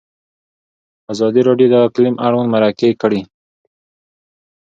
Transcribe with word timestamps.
ازادي 1.13 1.41
راډیو 1.47 1.67
د 1.71 1.75
اقلیم 1.87 2.15
اړوند 2.27 2.51
مرکې 2.53 2.89
کړي. 3.01 3.21